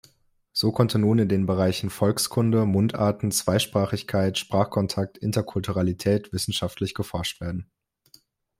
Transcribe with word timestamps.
So 0.51 0.71
konnte 0.71 0.97
nun 0.97 1.19
in 1.19 1.29
den 1.29 1.45
Bereichen 1.45 1.91
Volkskunde, 1.91 2.65
Mundarten, 2.65 3.29
Zweisprachigkeit, 3.29 4.39
Sprachkontakt, 4.39 5.19
Interkulturalität 5.19 6.33
wissenschaftlich 6.33 6.95
geforscht 6.95 7.39
werden. 7.39 7.69